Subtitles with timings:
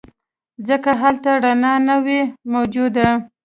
[0.67, 2.21] ځکه هلته رڼا نه وه
[2.53, 3.07] موجوده.